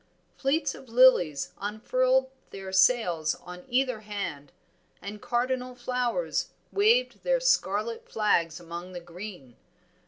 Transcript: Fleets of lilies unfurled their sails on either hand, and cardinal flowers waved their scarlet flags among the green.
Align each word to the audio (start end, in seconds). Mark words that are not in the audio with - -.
Fleets 0.35 0.73
of 0.73 0.89
lilies 0.89 1.51
unfurled 1.59 2.31
their 2.49 2.71
sails 2.71 3.35
on 3.35 3.65
either 3.69 3.99
hand, 3.99 4.51
and 4.99 5.21
cardinal 5.21 5.75
flowers 5.75 6.49
waved 6.71 7.21
their 7.21 7.39
scarlet 7.39 8.09
flags 8.09 8.59
among 8.59 8.93
the 8.93 8.99
green. 8.99 9.57